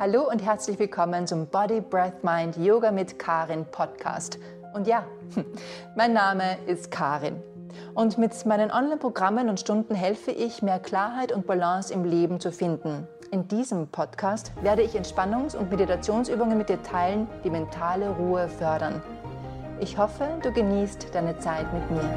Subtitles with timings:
[0.00, 4.38] Hallo und herzlich willkommen zum Body, Breath, Mind Yoga mit Karin Podcast.
[4.72, 5.04] Und ja,
[5.96, 7.42] mein Name ist Karin.
[7.94, 12.52] Und mit meinen Online-Programmen und Stunden helfe ich, mehr Klarheit und Balance im Leben zu
[12.52, 13.08] finden.
[13.32, 19.02] In diesem Podcast werde ich Entspannungs- und Meditationsübungen mit dir teilen, die mentale Ruhe fördern.
[19.80, 22.08] Ich hoffe, du genießt deine Zeit mit mir.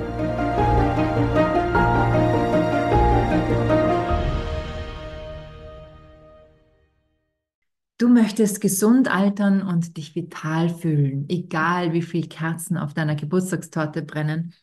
[8.02, 14.02] Du möchtest gesund altern und dich vital fühlen, egal wie viele Kerzen auf deiner Geburtstagstorte
[14.02, 14.56] brennen.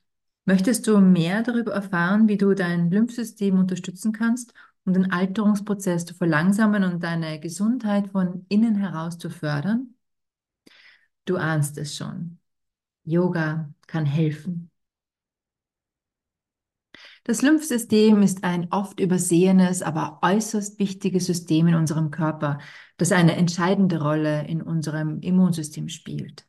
[0.44, 6.14] Möchtest du mehr darüber erfahren, wie du dein Lymphsystem unterstützen kannst, um den Alterungsprozess zu
[6.14, 9.94] verlangsamen und deine Gesundheit von innen heraus zu fördern?
[11.24, 12.40] Du ahnst es schon.
[13.04, 14.68] Yoga kann helfen.
[17.28, 22.56] Das Lymphsystem ist ein oft übersehenes, aber äußerst wichtiges System in unserem Körper,
[22.96, 26.46] das eine entscheidende Rolle in unserem Immunsystem spielt.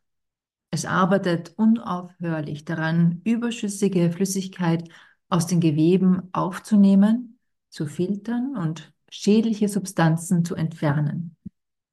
[0.72, 4.88] Es arbeitet unaufhörlich daran, überschüssige Flüssigkeit
[5.28, 7.40] aus den Geweben aufzunehmen,
[7.70, 11.36] zu filtern und schädliche Substanzen zu entfernen.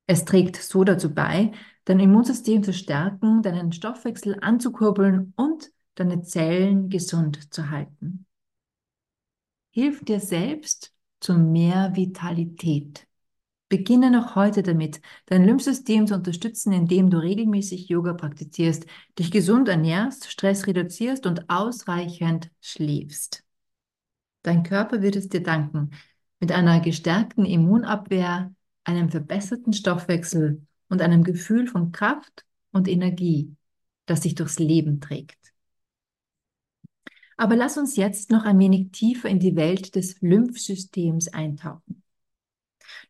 [0.07, 1.51] Es trägt so dazu bei,
[1.87, 8.26] dein Immunsystem zu stärken, deinen Stoffwechsel anzukurbeln und deine Zellen gesund zu halten.
[9.77, 13.07] Hilf dir selbst zu mehr Vitalität.
[13.69, 18.87] Beginne noch heute damit, dein Lymphsystem zu unterstützen, indem du regelmäßig Yoga praktizierst,
[19.19, 23.45] dich gesund ernährst, Stress reduzierst und ausreichend schläfst.
[24.45, 25.91] Dein Körper wird es dir danken.
[26.41, 33.55] Mit einer gestärkten Immunabwehr, einem verbesserten Stoffwechsel und einem Gefühl von Kraft und Energie,
[34.07, 35.46] das sich durchs Leben trägt.
[37.37, 42.03] Aber lass uns jetzt noch ein wenig tiefer in die Welt des Lymphsystems eintauchen.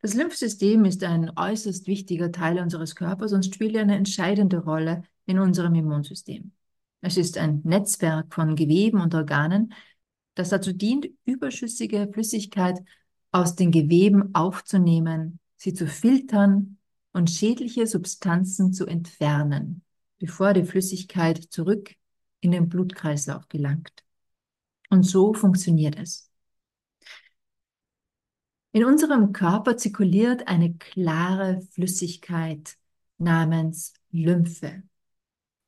[0.03, 5.39] Das Lymphsystem ist ein äußerst wichtiger Teil unseres Körpers und spielt eine entscheidende Rolle in
[5.39, 6.53] unserem Immunsystem.
[7.01, 9.73] Es ist ein Netzwerk von Geweben und Organen,
[10.35, 12.79] das dazu dient, überschüssige Flüssigkeit
[13.33, 16.79] aus den Geweben aufzunehmen, sie zu filtern
[17.13, 19.83] und schädliche Substanzen zu entfernen,
[20.19, 21.95] bevor die Flüssigkeit zurück
[22.41, 24.06] in den Blutkreislauf gelangt.
[24.91, 26.31] Und so funktioniert es.
[28.73, 32.77] In unserem Körper zirkuliert eine klare Flüssigkeit
[33.19, 34.83] namens Lymphe.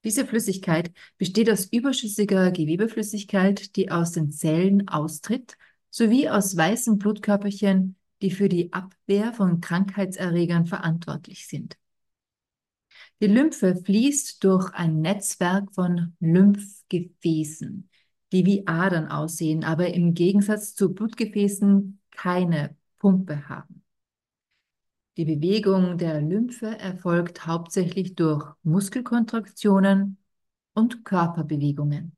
[0.05, 5.57] Diese Flüssigkeit besteht aus überschüssiger Gewebeflüssigkeit, die aus den Zellen austritt,
[5.91, 11.77] sowie aus weißen Blutkörperchen, die für die Abwehr von Krankheitserregern verantwortlich sind.
[13.21, 17.88] Die Lymphe fließt durch ein Netzwerk von Lymphgefäßen,
[18.33, 23.83] die wie Adern aussehen, aber im Gegensatz zu Blutgefäßen keine Pumpe haben.
[25.17, 30.19] Die Bewegung der Lymphe erfolgt hauptsächlich durch Muskelkontraktionen
[30.75, 32.15] und Körperbewegungen.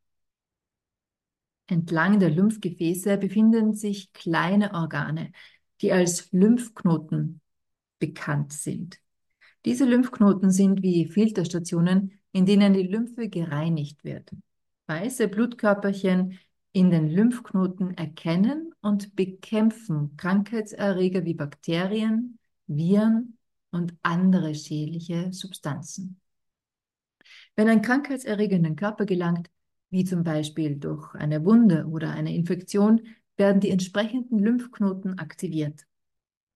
[1.67, 5.33] Entlang der Lymphgefäße befinden sich kleine Organe,
[5.81, 7.41] die als Lymphknoten
[8.01, 8.99] bekannt sind.
[9.65, 14.31] Diese Lymphknoten sind wie Filterstationen, in denen die Lymphe gereinigt wird
[14.91, 16.37] weiße Blutkörperchen
[16.73, 23.39] in den Lymphknoten erkennen und bekämpfen Krankheitserreger wie Bakterien, Viren
[23.71, 26.21] und andere schädliche Substanzen.
[27.55, 29.49] Wenn ein Krankheitserreger in den Körper gelangt,
[29.91, 33.03] wie zum Beispiel durch eine Wunde oder eine Infektion,
[33.37, 35.87] werden die entsprechenden Lymphknoten aktiviert.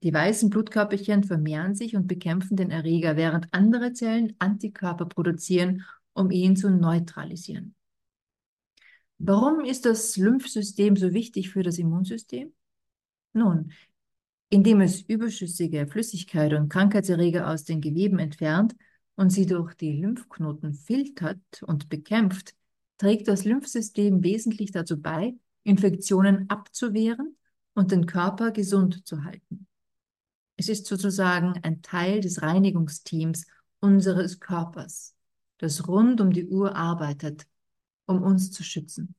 [0.03, 5.85] Die weißen Blutkörperchen vermehren sich und bekämpfen den Erreger, während andere Zellen Antikörper produzieren,
[6.15, 7.77] um ihn zu neutralisieren.
[9.19, 12.53] Warum ist das Lymphsystem so wichtig für das Immunsystem?
[13.33, 13.73] Nun,
[14.51, 18.75] indem es überschüssige Flüssigkeit und Krankheitserreger aus den Geweben entfernt
[19.17, 22.55] und sie durch die Lymphknoten filtert und bekämpft,
[22.99, 27.37] trägt das Lymphsystem wesentlich dazu bei, Infektionen abzuwehren
[27.75, 29.67] und den Körper gesund zu halten.
[30.57, 33.47] Es ist sozusagen ein Teil des Reinigungsteams
[33.81, 35.15] unseres Körpers,
[35.59, 37.47] das rund um die Uhr arbeitet,
[38.07, 39.15] um uns zu schützen.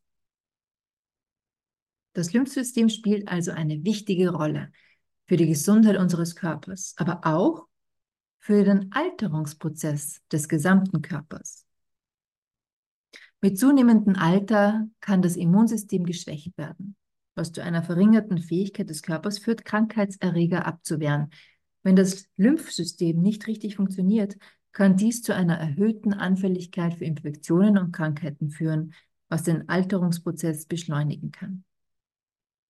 [2.13, 4.71] Das Lymphsystem spielt also eine wichtige Rolle
[5.27, 7.67] für die Gesundheit unseres Körpers, aber auch
[8.39, 11.65] für den Alterungsprozess des gesamten Körpers.
[13.41, 16.95] Mit zunehmendem Alter kann das Immunsystem geschwächt werden,
[17.35, 21.31] was zu einer verringerten Fähigkeit des Körpers führt, Krankheitserreger abzuwehren.
[21.83, 24.37] Wenn das Lymphsystem nicht richtig funktioniert,
[24.75, 28.93] kann dies zu einer erhöhten Anfälligkeit für Infektionen und Krankheiten führen,
[29.29, 31.63] was den Alterungsprozess beschleunigen kann.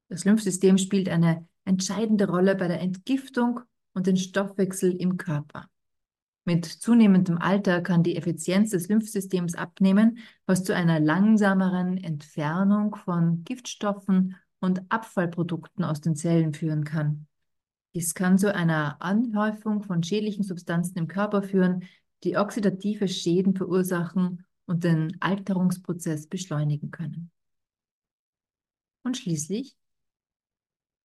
[0.08, 3.62] Das Lymphsystem spielt eine entscheidende Rolle bei der Entgiftung
[3.94, 5.68] und den Stoffwechsel im Körper.
[6.46, 13.44] Mit zunehmendem Alter kann die Effizienz des Lymphsystems abnehmen, was zu einer langsameren Entfernung von
[13.46, 17.26] Giftstoffen und Abfallprodukten aus den Zellen führen kann.
[17.96, 21.86] Dies kann zu einer Anhäufung von schädlichen Substanzen im Körper führen,
[22.26, 27.32] die oxidative Schäden verursachen und den Alterungsprozess beschleunigen können.
[29.04, 29.78] Und schließlich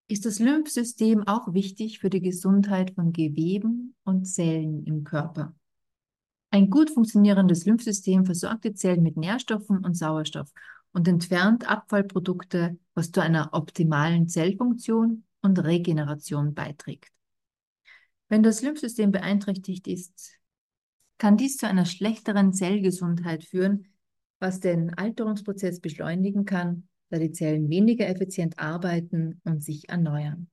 [0.08, 5.54] ist das Lymphsystem auch wichtig für die Gesundheit von Geweben und Zellen im Körper.
[6.50, 10.50] Ein gut funktionierendes Lymphsystem versorgt die Zellen mit Nährstoffen und Sauerstoff
[10.90, 17.08] und entfernt Abfallprodukte, was zu einer optimalen Zellfunktion und Regeneration beiträgt.
[18.28, 20.38] Wenn das Lymphsystem beeinträchtigt ist,
[21.18, 23.88] kann dies zu einer schlechteren Zellgesundheit führen,
[24.38, 30.48] was den Alterungsprozess beschleunigen kann da die Zellen weniger effizient arbeiten und sich erneuern.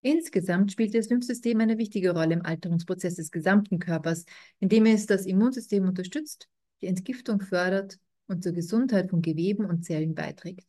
[0.00, 4.24] Insgesamt spielt das Lymphsystem eine wichtige Rolle im Alterungsprozess des gesamten Körpers,
[4.60, 6.48] indem es das Immunsystem unterstützt,
[6.80, 7.98] die Entgiftung fördert
[8.28, 10.66] und zur Gesundheit von Geweben und Zellen beiträgt.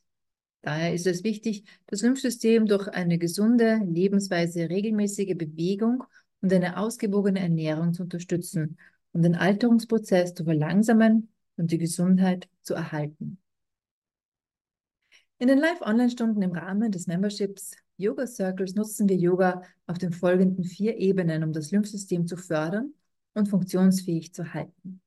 [0.67, 6.03] Daher ist es wichtig, das Lymphsystem durch eine gesunde Lebensweise, regelmäßige Bewegung
[6.41, 8.77] und eine ausgewogene Ernährung zu unterstützen,
[9.13, 13.37] um den Alterungsprozess zu verlangsamen und die Gesundheit zu erhalten.
[15.39, 20.65] In den Live-Online-Stunden im Rahmen des Memberships Yoga Circles nutzen wir Yoga auf den folgenden
[20.65, 22.93] vier Ebenen, um das Lymphsystem zu fördern
[23.33, 24.99] und funktionsfähig zu halten.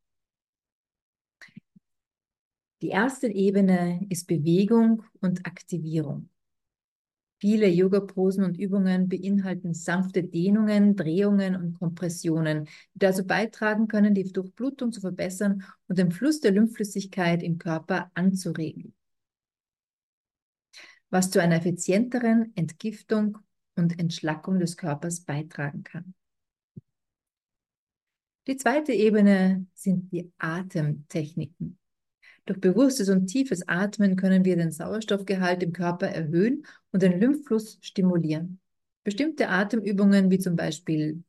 [2.82, 6.28] Die erste Ebene ist Bewegung und Aktivierung.
[7.38, 14.30] Viele Yoga-Posen und Übungen beinhalten sanfte Dehnungen, Drehungen und Kompressionen, die dazu beitragen können, die
[14.30, 18.94] Durchblutung zu verbessern und den Fluss der Lymphflüssigkeit im Körper anzuregen
[21.10, 23.38] was zu einer effizienteren Entgiftung
[23.74, 26.14] und Entschlackung des Körpers beitragen kann.
[28.46, 31.79] Die zweite Ebene sind die Atemtechniken.
[32.46, 37.78] Durch bewusstes und tiefes Atmen können wir den Sauerstoffgehalt im Körper erhöhen und den Lymphfluss
[37.80, 38.60] stimulieren.
[39.04, 41.22] Bestimmte Atemübungen wie zum Beispiel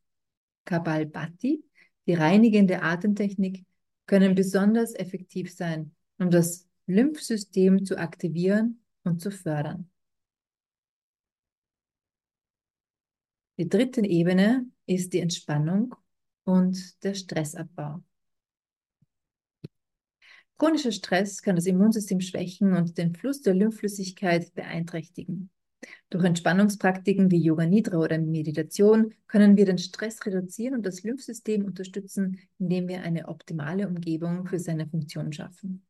[0.65, 1.63] Kapalbhati,
[2.07, 3.65] die reinigende Atemtechnik,
[4.07, 9.89] können besonders effektiv sein, um das Lymphsystem zu aktivieren und zu fördern.
[13.57, 15.95] Die dritte Ebene ist die Entspannung
[16.43, 18.01] und der Stressabbau.
[20.61, 25.49] Chronischer Stress kann das Immunsystem schwächen und den Fluss der Lymphflüssigkeit beeinträchtigen.
[26.11, 31.65] Durch Entspannungspraktiken wie Yoga Nidra oder Meditation können wir den Stress reduzieren und das Lymphsystem
[31.65, 35.83] unterstützen, indem wir eine optimale Umgebung für seine Funktion schaffen.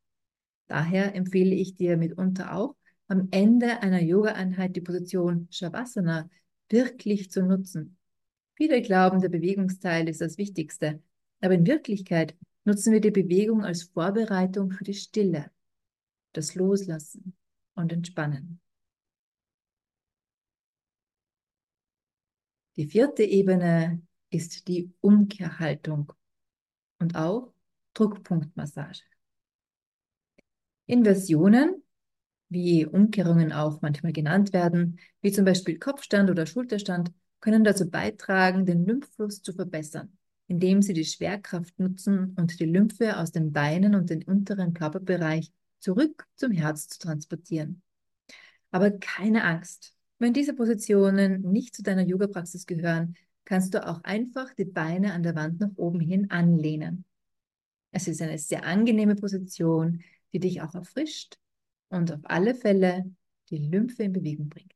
[0.68, 2.74] Daher empfehle ich dir mitunter auch,
[3.08, 6.30] am Ende einer Yoga-Einheit die Position Shavasana
[6.70, 7.98] wirklich zu nutzen.
[8.54, 11.02] Viele glauben, der Bewegungsteil ist das Wichtigste,
[11.42, 12.34] aber in Wirklichkeit
[12.64, 15.50] nutzen wir die Bewegung als Vorbereitung für die Stille,
[16.32, 17.34] das Loslassen
[17.74, 18.60] und Entspannen.
[22.76, 26.12] Die vierte Ebene ist die Umkehrhaltung
[26.98, 27.52] und auch
[27.94, 29.02] Druckpunktmassage.
[30.86, 31.82] Inversionen
[32.52, 37.10] wie Umkehrungen auch manchmal genannt werden, wie zum Beispiel Kopfstand oder Schulterstand,
[37.40, 40.16] können dazu beitragen, den Lymphfluss zu verbessern,
[40.52, 45.50] indem sie die Schwerkraft nutzen und die Lymphe aus den Beinen und den unteren Körperbereich
[45.78, 47.80] zurück zum Herz zu transportieren.
[48.70, 49.94] Aber keine Angst.
[50.18, 53.14] Wenn diese Positionen nicht zu deiner Yoga-Praxis gehören,
[53.46, 57.06] kannst du auch einfach die Beine an der Wand nach oben hin anlehnen.
[57.90, 60.02] Es ist eine sehr angenehme Position,
[60.34, 61.38] die dich auch erfrischt
[61.88, 63.10] und auf alle Fälle
[63.48, 64.71] die Lymphe in Bewegung bringt.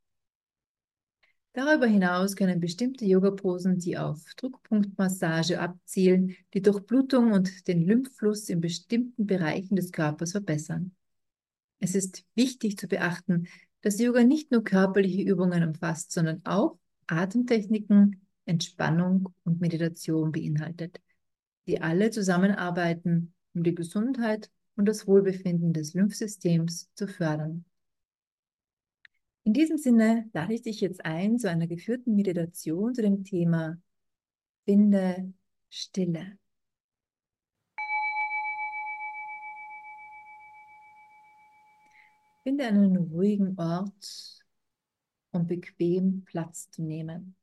[1.57, 8.61] Darüber hinaus können bestimmte Yoga-Posen, die auf Druckpunktmassage abzielen, die Durchblutung und den Lymphfluss in
[8.61, 10.95] bestimmten Bereichen des Körpers verbessern.
[11.79, 13.47] Es ist wichtig zu beachten,
[13.81, 21.01] dass Yoga nicht nur körperliche Übungen umfasst, sondern auch Atemtechniken, Entspannung und Meditation beinhaltet,
[21.67, 27.65] die alle zusammenarbeiten, um die Gesundheit und das Wohlbefinden des Lymphsystems zu fördern.
[29.47, 33.81] In diesem Sinne lade ich dich jetzt ein zu einer geführten Meditation zu dem Thema
[34.65, 35.33] Finde
[35.71, 36.37] Stille.
[42.43, 44.41] Finde einen ruhigen Ort,
[45.31, 47.37] um bequem Platz zu nehmen.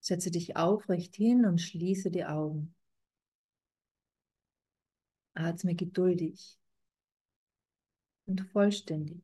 [0.00, 2.74] Setze dich aufrecht hin und schließe die Augen.
[5.38, 6.58] Atme geduldig
[8.26, 9.22] und vollständig.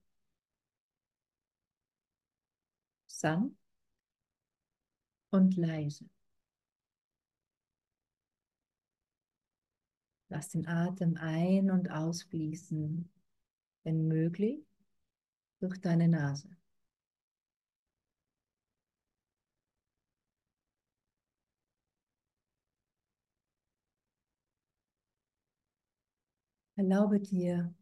[3.07, 3.57] Sanft
[5.31, 6.09] und leise.
[10.29, 13.09] Lass den Atem ein- und ausfließen,
[13.83, 14.65] wenn möglich,
[15.61, 16.49] durch deine Nase.
[26.77, 27.73] Erlaube dir,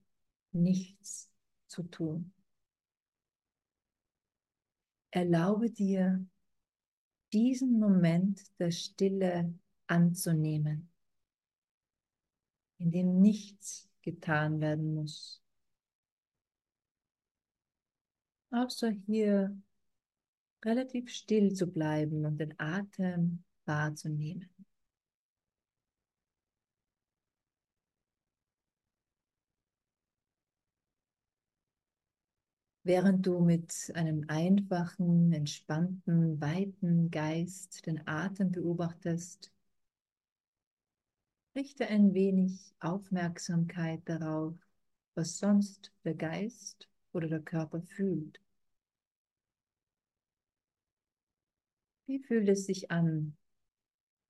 [0.53, 1.31] nichts
[1.67, 2.33] zu tun.
[5.11, 6.25] Erlaube dir,
[7.33, 9.55] diesen Moment der Stille
[9.87, 10.91] anzunehmen,
[12.79, 15.43] in dem nichts getan werden muss,
[18.51, 19.57] außer hier
[20.65, 24.51] relativ still zu bleiben und den Atem wahrzunehmen.
[32.85, 39.53] Während du mit einem einfachen, entspannten, weiten Geist den Atem beobachtest,
[41.55, 44.55] richte ein wenig Aufmerksamkeit darauf,
[45.15, 48.41] was sonst der Geist oder der Körper fühlt.
[52.07, 53.37] Wie fühlt es sich an,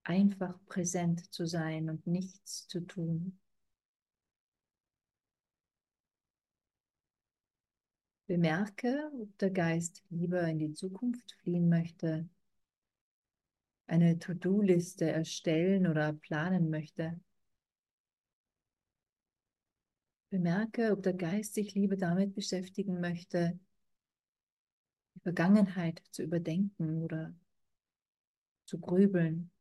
[0.03, 3.39] einfach präsent zu sein und nichts zu tun?
[8.25, 12.29] Bemerke, ob der Geist lieber in die Zukunft fliehen möchte,
[13.85, 17.19] eine To-Do-Liste erstellen oder planen möchte.
[20.29, 23.59] Bemerke, ob der Geist sich lieber damit beschäftigen möchte,
[25.15, 27.35] die Vergangenheit zu überdenken oder
[28.65, 29.51] zu grübeln.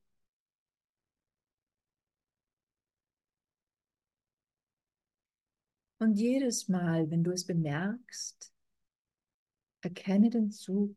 [5.98, 8.51] Und jedes Mal, wenn du es bemerkst,
[9.82, 10.96] Erkenne den Zug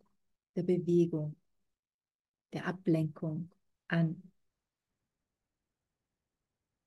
[0.56, 1.36] der Bewegung,
[2.54, 3.52] der Ablenkung
[3.88, 4.32] an.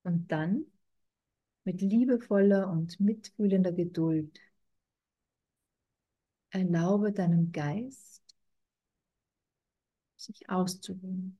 [0.04, 0.64] Und dann
[1.64, 4.40] mit liebevoller und mitfühlender Geduld
[6.50, 8.22] erlaube deinem Geist,
[10.16, 11.38] sich auszuruhen.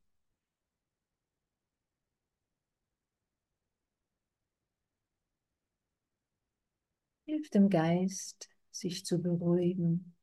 [7.27, 10.15] Hilf dem Geist, sich zu beruhigen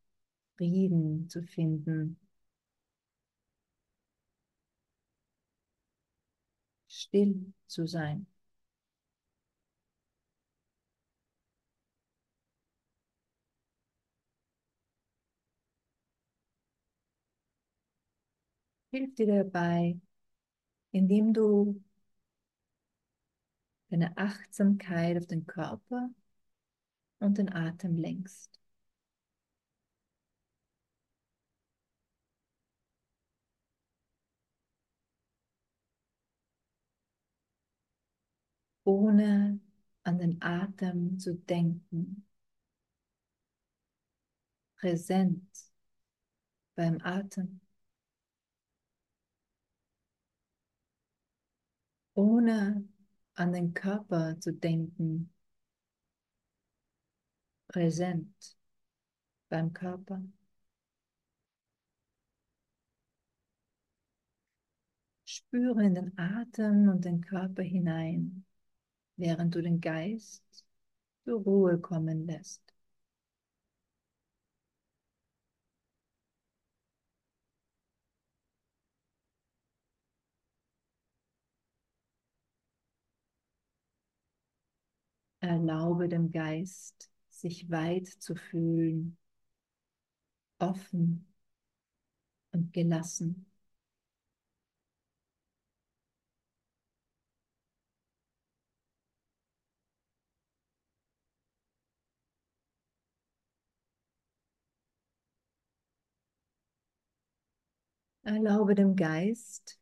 [0.58, 2.18] Frieden zu finden.
[6.88, 8.26] Still zu sein.
[18.92, 20.00] Hilf dir dabei,
[20.92, 21.84] indem du
[23.90, 26.10] deine Achtsamkeit auf den Körper
[27.20, 28.58] und den Atem lenkst.
[38.86, 39.60] Ohne
[40.04, 42.26] an den Atem zu denken.
[44.78, 45.50] Präsent
[46.76, 47.60] beim Atem.
[52.14, 52.88] Ohne
[53.34, 55.34] an den Körper zu denken.
[57.68, 58.56] Präsent
[59.50, 60.22] beim Körper.
[65.26, 68.46] Spüre in den Atem und den Körper hinein
[69.18, 70.44] während du den Geist
[71.26, 72.62] zur Ruhe kommen lässt.
[85.40, 89.18] Erlaube dem Geist, sich weit zu fühlen,
[90.60, 91.26] offen
[92.54, 93.46] und gelassen.
[108.26, 109.80] Erlaube dem Geist,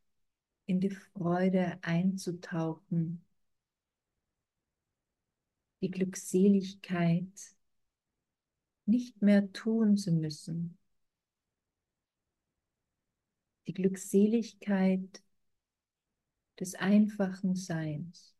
[0.66, 3.24] in die Freude einzutauchen,
[5.80, 7.54] die Glückseligkeit
[8.86, 10.76] nicht mehr tun zu müssen,
[13.66, 15.22] die Glückseligkeit
[16.60, 18.34] des einfachen Seins.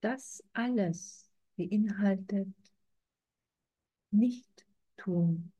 [0.00, 2.48] Das alles beinhaltet
[4.10, 4.66] nicht
[4.98, 5.52] tun.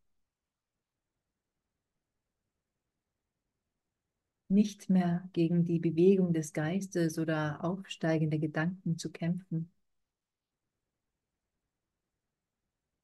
[4.48, 9.70] Nicht mehr gegen die Bewegung des Geistes oder aufsteigende Gedanken zu kämpfen.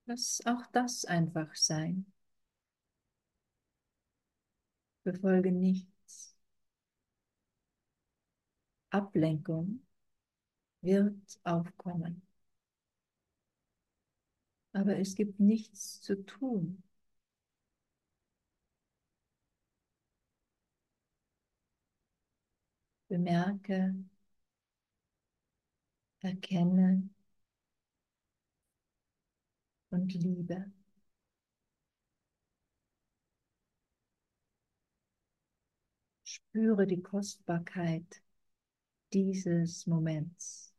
[0.06, 2.06] Lass auch das einfach sein.
[5.04, 6.34] Befolge nichts.
[8.90, 9.82] Ablenkung
[10.82, 12.22] wird aufkommen.
[14.74, 16.82] Aber es gibt nichts zu tun.
[23.08, 23.94] Bemerke,
[26.24, 27.02] erkenne
[29.90, 30.70] und liebe.
[36.22, 38.20] Spüre die Kostbarkeit
[39.14, 40.73] dieses Moments.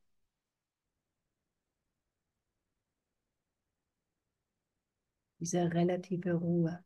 [5.46, 6.84] Diese relative Ruhe,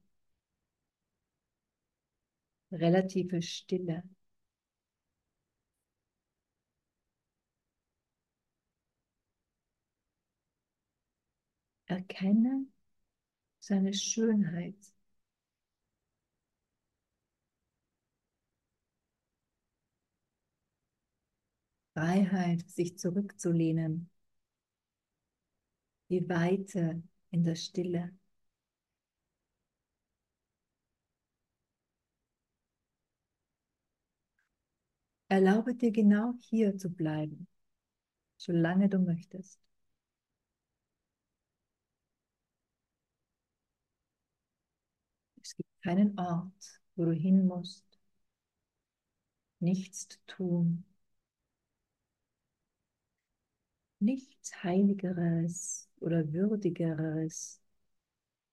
[2.71, 4.03] relative Stille.
[11.87, 12.65] Erkenne
[13.59, 14.75] seine Schönheit.
[21.93, 24.09] Freiheit, sich zurückzulehnen.
[26.09, 27.01] Die Weite
[27.31, 28.11] in der Stille.
[35.29, 37.47] Erlaube dir genau hier zu bleiben,
[38.37, 39.59] solange du möchtest.
[45.43, 47.83] Es gibt keinen Ort, wo du hin musst,
[49.61, 50.83] nichts zu tun,
[53.99, 57.61] nichts Heiligeres oder Würdigeres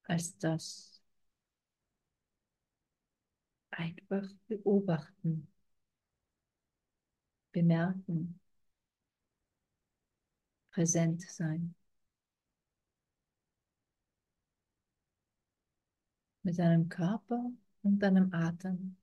[0.05, 1.03] als das.
[3.71, 5.47] Einfach beobachten,
[7.57, 8.39] bemerken,
[10.71, 11.75] präsent sein.
[16.43, 17.51] Mit deinem Körper
[17.83, 18.97] und deinem Atem.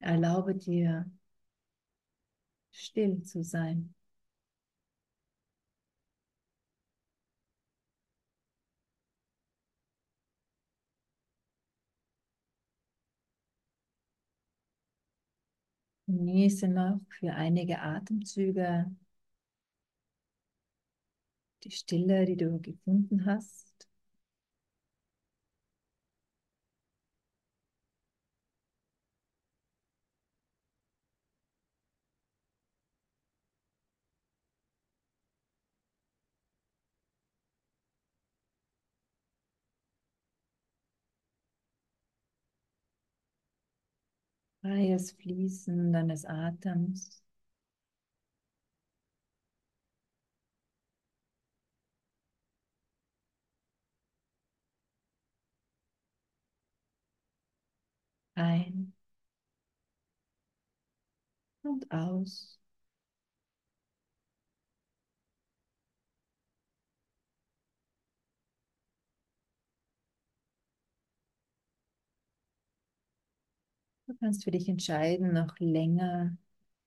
[0.00, 1.08] Erlaube dir
[2.72, 3.94] still zu sein.
[16.08, 18.90] Genieße noch für einige Atemzüge
[21.62, 23.67] die Stille, die du gefunden hast.
[44.68, 47.22] Freies Fließen deines Atems.
[58.36, 58.94] Ein
[61.62, 62.57] und aus.
[74.20, 76.36] Kannst für dich entscheiden, noch länger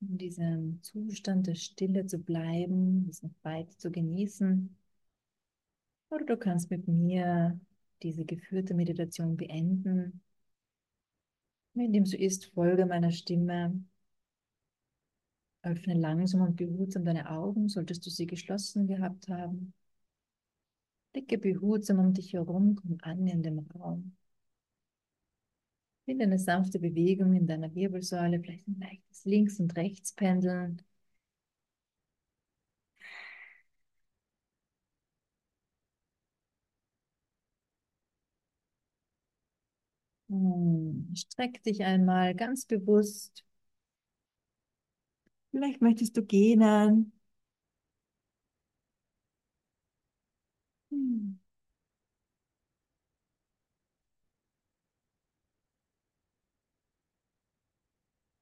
[0.01, 4.75] in diesem Zustand der Stille zu bleiben, es noch weiter zu genießen.
[6.09, 7.59] Oder du kannst mit mir
[8.03, 10.21] diese geführte Meditation beenden.
[11.73, 13.83] Wenn dem so ist, folge meiner Stimme.
[15.63, 19.73] Öffne langsam und behutsam deine Augen, solltest du sie geschlossen gehabt haben.
[21.13, 24.15] Blicke behutsam um dich herum, komm an in dem Raum.
[26.11, 30.81] Finde eine sanfte Bewegung in deiner Wirbelsäule, vielleicht ein leichtes Links- und Rechtspendeln.
[40.29, 43.43] Hm, streck dich einmal ganz bewusst.
[45.51, 47.13] Vielleicht möchtest du gähnen.
[50.91, 51.40] Hm.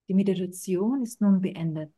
[0.09, 1.93] Die Meditation ist nun beendet.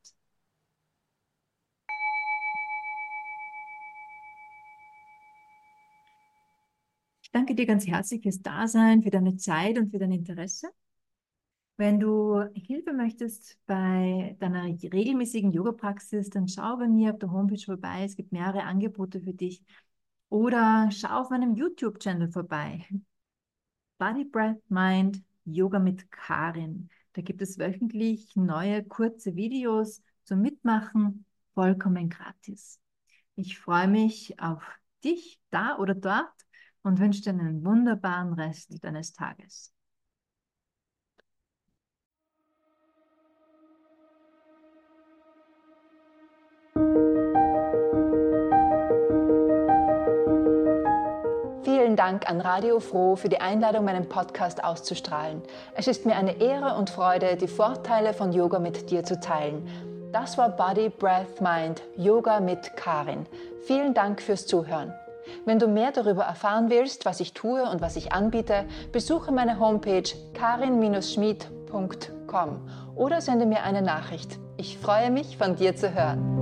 [7.23, 10.67] Ich danke dir ganz herzlich fürs Dasein, für deine Zeit und für dein Interesse.
[11.77, 17.63] Wenn du Hilfe möchtest bei deiner regelmäßigen Yoga-Praxis, dann schau bei mir auf der Homepage
[17.63, 18.03] vorbei.
[18.03, 19.63] Es gibt mehrere Angebote für dich.
[20.27, 22.85] Oder schau auf meinem YouTube-Channel vorbei.
[23.97, 26.89] Body, Breath, Mind, Yoga mit Karin.
[27.13, 32.79] Da gibt es wöchentlich neue kurze Videos zum Mitmachen, vollkommen gratis.
[33.35, 34.63] Ich freue mich auf
[35.03, 36.31] dich da oder dort
[36.83, 39.73] und wünsche dir einen wunderbaren Rest deines Tages.
[51.91, 55.41] Vielen Dank an Radio Froh für die Einladung, meinen Podcast auszustrahlen.
[55.75, 59.67] Es ist mir eine Ehre und Freude, die Vorteile von Yoga mit dir zu teilen.
[60.13, 63.25] Das war Body, Breath, Mind, Yoga mit Karin.
[63.67, 64.93] Vielen Dank fürs Zuhören.
[65.43, 69.59] Wenn du mehr darüber erfahren willst, was ich tue und was ich anbiete, besuche meine
[69.59, 74.39] Homepage karin-schmied.com oder sende mir eine Nachricht.
[74.55, 76.40] Ich freue mich, von dir zu hören.